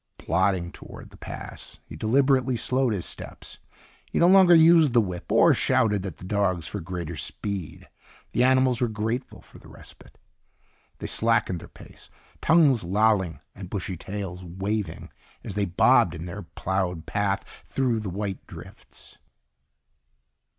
[0.17, 3.59] Plodding toward the pass, he deliberately slowed his steps.
[4.11, 7.87] He no longer used the whip or shouted at the dogs for greater speed.
[8.31, 10.17] The animals were grateful for the respite.
[10.97, 12.09] They slackened their pace,
[12.41, 15.11] tongues lolling and bushy tails waving
[15.43, 19.19] as they bobbed in their plowed path through the white drifts.